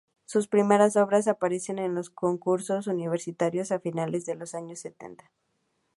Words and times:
Sus 0.25 0.47
primeras 0.47 0.95
obras 0.95 1.27
aparecen 1.27 1.77
en 1.77 1.93
los 1.93 2.09
concursos 2.09 2.87
universitarios 2.87 3.71
a 3.71 3.79
finales 3.79 4.25
de 4.25 4.33
los 4.33 4.55
años 4.55 4.79
sesenta. 4.79 5.29